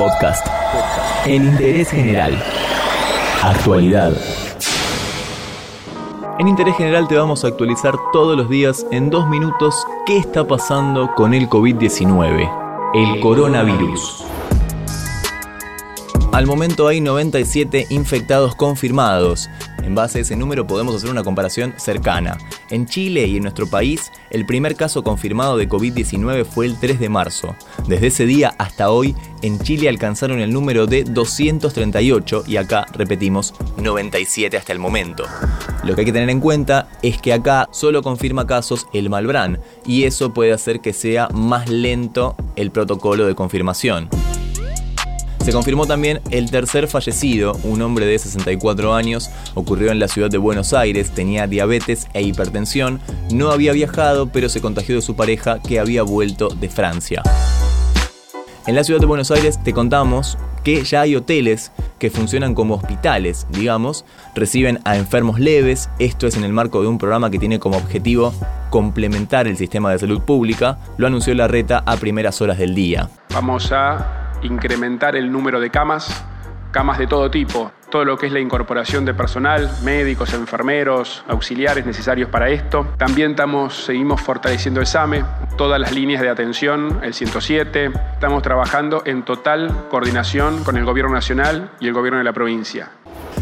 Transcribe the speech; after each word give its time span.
Podcast. 0.00 0.46
En 1.26 1.44
interés 1.44 1.90
general. 1.90 2.42
Actualidad. 3.42 4.14
En 6.38 6.48
Interés 6.48 6.74
General 6.78 7.06
te 7.06 7.18
vamos 7.18 7.44
a 7.44 7.48
actualizar 7.48 7.94
todos 8.10 8.34
los 8.34 8.48
días 8.48 8.86
en 8.92 9.10
dos 9.10 9.28
minutos 9.28 9.74
qué 10.06 10.16
está 10.16 10.46
pasando 10.46 11.14
con 11.14 11.34
el 11.34 11.50
COVID-19, 11.50 12.50
el 12.94 13.20
coronavirus. 13.20 14.29
Al 16.32 16.46
momento 16.46 16.86
hay 16.86 17.00
97 17.00 17.88
infectados 17.90 18.54
confirmados. 18.54 19.50
En 19.82 19.96
base 19.96 20.18
a 20.18 20.22
ese 20.22 20.36
número 20.36 20.64
podemos 20.64 20.94
hacer 20.94 21.10
una 21.10 21.24
comparación 21.24 21.74
cercana. 21.76 22.38
En 22.70 22.86
Chile 22.86 23.26
y 23.26 23.36
en 23.36 23.42
nuestro 23.42 23.66
país, 23.66 24.12
el 24.30 24.46
primer 24.46 24.76
caso 24.76 25.02
confirmado 25.02 25.56
de 25.56 25.68
COVID-19 25.68 26.44
fue 26.44 26.66
el 26.66 26.78
3 26.78 27.00
de 27.00 27.08
marzo. 27.08 27.56
Desde 27.88 28.06
ese 28.06 28.26
día 28.26 28.54
hasta 28.58 28.90
hoy, 28.90 29.16
en 29.42 29.58
Chile 29.58 29.88
alcanzaron 29.88 30.38
el 30.38 30.52
número 30.52 30.86
de 30.86 31.02
238 31.02 32.44
y 32.46 32.58
acá, 32.58 32.86
repetimos, 32.92 33.52
97 33.78 34.56
hasta 34.56 34.72
el 34.72 34.78
momento. 34.78 35.24
Lo 35.82 35.96
que 35.96 36.02
hay 36.02 36.06
que 36.06 36.12
tener 36.12 36.30
en 36.30 36.40
cuenta 36.40 36.88
es 37.02 37.20
que 37.20 37.32
acá 37.32 37.68
solo 37.72 38.02
confirma 38.02 38.46
casos 38.46 38.86
el 38.92 39.10
Malbrán 39.10 39.58
y 39.84 40.04
eso 40.04 40.32
puede 40.32 40.52
hacer 40.52 40.80
que 40.80 40.92
sea 40.92 41.28
más 41.34 41.68
lento 41.68 42.36
el 42.54 42.70
protocolo 42.70 43.26
de 43.26 43.34
confirmación. 43.34 44.08
Se 45.44 45.52
confirmó 45.52 45.86
también 45.86 46.20
el 46.30 46.50
tercer 46.50 46.86
fallecido, 46.86 47.56
un 47.64 47.80
hombre 47.80 48.04
de 48.04 48.18
64 48.18 48.94
años, 48.94 49.30
ocurrió 49.54 49.90
en 49.90 49.98
la 49.98 50.06
ciudad 50.06 50.28
de 50.28 50.36
Buenos 50.36 50.74
Aires, 50.74 51.10
tenía 51.12 51.46
diabetes 51.46 52.08
e 52.12 52.22
hipertensión, 52.22 53.00
no 53.32 53.50
había 53.50 53.72
viajado 53.72 54.26
pero 54.26 54.50
se 54.50 54.60
contagió 54.60 54.96
de 54.96 55.02
su 55.02 55.16
pareja 55.16 55.58
que 55.60 55.80
había 55.80 56.02
vuelto 56.02 56.48
de 56.48 56.68
Francia. 56.68 57.22
En 58.66 58.74
la 58.74 58.84
ciudad 58.84 59.00
de 59.00 59.06
Buenos 59.06 59.30
Aires 59.30 59.58
te 59.64 59.72
contamos 59.72 60.36
que 60.62 60.84
ya 60.84 61.00
hay 61.00 61.16
hoteles 61.16 61.72
que 61.98 62.10
funcionan 62.10 62.54
como 62.54 62.74
hospitales, 62.74 63.46
digamos, 63.50 64.04
reciben 64.34 64.80
a 64.84 64.96
enfermos 64.96 65.40
leves, 65.40 65.88
esto 65.98 66.26
es 66.26 66.36
en 66.36 66.44
el 66.44 66.52
marco 66.52 66.82
de 66.82 66.88
un 66.88 66.98
programa 66.98 67.30
que 67.30 67.38
tiene 67.38 67.58
como 67.58 67.78
objetivo 67.78 68.34
complementar 68.68 69.48
el 69.48 69.56
sistema 69.56 69.90
de 69.90 69.98
salud 69.98 70.20
pública, 70.20 70.78
lo 70.98 71.06
anunció 71.06 71.34
la 71.34 71.48
reta 71.48 71.82
a 71.86 71.96
primeras 71.96 72.42
horas 72.42 72.58
del 72.58 72.74
día. 72.74 73.08
Vamos 73.32 73.72
a 73.72 74.19
incrementar 74.42 75.16
el 75.16 75.30
número 75.30 75.60
de 75.60 75.70
camas, 75.70 76.24
camas 76.70 76.98
de 76.98 77.06
todo 77.06 77.30
tipo, 77.30 77.72
todo 77.90 78.04
lo 78.04 78.16
que 78.16 78.26
es 78.26 78.32
la 78.32 78.40
incorporación 78.40 79.04
de 79.04 79.14
personal, 79.14 79.70
médicos, 79.82 80.32
enfermeros, 80.32 81.24
auxiliares 81.28 81.84
necesarios 81.84 82.30
para 82.30 82.48
esto. 82.48 82.86
También 82.96 83.32
estamos, 83.32 83.84
seguimos 83.84 84.20
fortaleciendo 84.20 84.80
el 84.80 84.86
SAME, 84.86 85.24
todas 85.56 85.80
las 85.80 85.92
líneas 85.92 86.22
de 86.22 86.28
atención, 86.28 87.00
el 87.02 87.12
107. 87.12 87.90
Estamos 88.14 88.42
trabajando 88.42 89.02
en 89.04 89.24
total 89.24 89.88
coordinación 89.90 90.62
con 90.64 90.76
el 90.76 90.84
Gobierno 90.84 91.12
Nacional 91.12 91.70
y 91.80 91.88
el 91.88 91.92
Gobierno 91.92 92.18
de 92.18 92.24
la 92.24 92.32
provincia. 92.32 92.90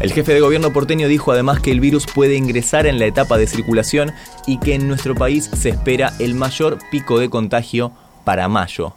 El 0.00 0.12
jefe 0.12 0.34
de 0.34 0.40
gobierno 0.40 0.72
porteño 0.72 1.06
dijo 1.06 1.30
además 1.30 1.60
que 1.60 1.70
el 1.70 1.78
virus 1.78 2.06
puede 2.06 2.34
ingresar 2.34 2.86
en 2.86 2.98
la 2.98 3.06
etapa 3.06 3.38
de 3.38 3.46
circulación 3.46 4.10
y 4.46 4.58
que 4.58 4.74
en 4.74 4.88
nuestro 4.88 5.14
país 5.14 5.44
se 5.44 5.68
espera 5.68 6.12
el 6.18 6.34
mayor 6.34 6.78
pico 6.90 7.20
de 7.20 7.30
contagio 7.30 7.92
para 8.24 8.48
mayo. 8.48 8.94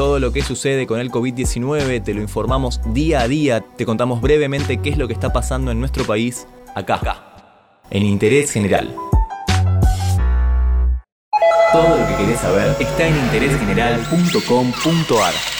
Todo 0.00 0.18
lo 0.18 0.32
que 0.32 0.40
sucede 0.40 0.86
con 0.86 0.98
el 0.98 1.10
COVID-19 1.10 2.02
te 2.02 2.14
lo 2.14 2.22
informamos 2.22 2.80
día 2.94 3.20
a 3.20 3.28
día, 3.28 3.60
te 3.60 3.84
contamos 3.84 4.22
brevemente 4.22 4.78
qué 4.78 4.88
es 4.88 4.96
lo 4.96 5.06
que 5.06 5.12
está 5.12 5.30
pasando 5.30 5.72
en 5.72 5.78
nuestro 5.78 6.06
país 6.06 6.46
acá, 6.74 6.94
acá 6.94 7.22
en 7.90 8.04
Interés 8.04 8.50
General. 8.50 8.96
Todo 11.70 11.98
lo 11.98 12.08
que 12.08 12.16
querés 12.16 12.40
saber 12.40 12.74
está 12.80 13.08
en 13.08 13.14
interésgeneral.com.ar. 13.14 15.59